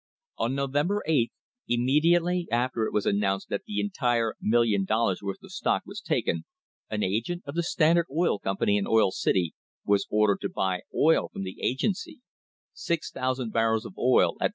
[0.39, 1.31] On November 8,
[1.67, 6.43] immediately after it was announced that the entire million dollars' worth of stock was taken,
[6.89, 9.53] an agent of the Standard Oil Company in Oil City
[9.85, 12.19] was ordered to buy oil from the agency—
[12.73, 14.49] 6,000 barrels of oil at $4.